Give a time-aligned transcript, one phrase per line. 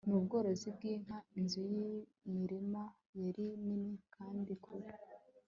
[0.07, 1.15] n'ubworozi bw'inka.
[1.39, 2.83] inzu yimirima
[3.19, 4.89] yari nini kandi kure